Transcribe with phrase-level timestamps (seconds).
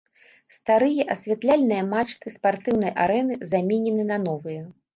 [0.55, 4.61] Старыя асвятляльныя мачты спартыўнай арэны заменены на новыя.